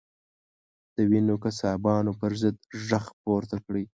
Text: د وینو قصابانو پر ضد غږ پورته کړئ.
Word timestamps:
د 0.95 0.97
وینو 1.09 1.35
قصابانو 1.43 2.11
پر 2.19 2.31
ضد 2.41 2.57
غږ 2.87 3.05
پورته 3.21 3.57
کړئ. 3.65 3.83